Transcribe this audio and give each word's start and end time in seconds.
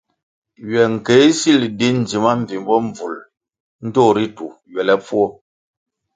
Ywe 0.69 0.81
nkéh 0.93 1.25
sil 1.41 1.61
di 1.77 1.87
ndzima 1.99 2.31
mbvimbo 2.39 2.75
mbvul 2.85 3.15
ndtoh 3.85 4.11
ritu 4.15 4.47
ywelepfuo. 4.71 5.27